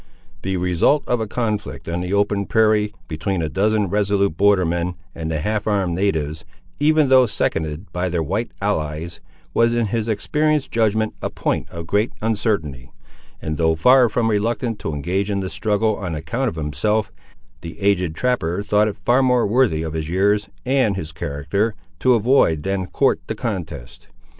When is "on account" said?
15.97-16.49